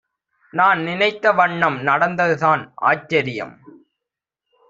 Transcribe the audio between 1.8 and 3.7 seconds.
நடந்ததுதான் ஆச்சரியம்.